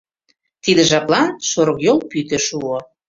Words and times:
Тиде 0.63 0.83
жаплан 0.91 1.29
шорыкйол 1.49 1.99
пӱтӧ 2.09 2.37
шуо. 2.45 2.77